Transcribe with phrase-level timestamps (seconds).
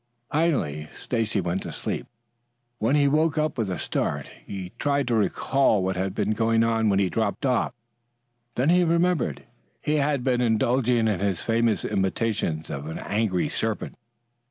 [0.31, 2.07] Finally Stacy went to sleep.
[2.79, 6.63] When he woke up with a start, he tried to recall what had been going
[6.63, 7.75] on when he dropped off.
[8.55, 9.43] Then he remembered.
[9.79, 13.93] He had been indulging in his famous imitation of an angry serpent.